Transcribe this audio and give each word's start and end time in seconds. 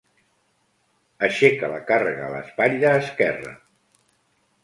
Aixeca 1.27 1.69
la 1.73 1.83
càrrega 1.91 2.23
a 2.27 2.31
l'espatlla 2.37 2.93
esquerra. 3.05 3.55